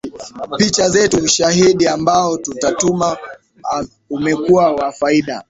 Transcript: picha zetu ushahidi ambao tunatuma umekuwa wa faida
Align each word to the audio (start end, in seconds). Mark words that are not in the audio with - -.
picha 0.57 0.89
zetu 0.89 1.17
ushahidi 1.17 1.87
ambao 1.87 2.37
tunatuma 2.37 3.17
umekuwa 4.09 4.71
wa 4.71 4.91
faida 4.91 5.39